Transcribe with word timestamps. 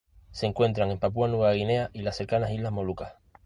Se 0.31 0.47
encuentran 0.47 0.89
en 0.89 0.97
Papúa 0.97 1.27
Nueva 1.27 1.53
Guinea 1.53 1.91
y 1.93 2.01
las 2.01 2.15
cercanas 2.15 2.49
islas 2.49 2.71
Molucas. 2.71 3.13